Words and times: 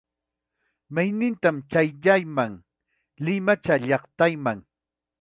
Maynintam 0.95 1.57
chayayman, 1.71 2.53
limacha 3.25 3.75
llaqtaman. 3.87 4.59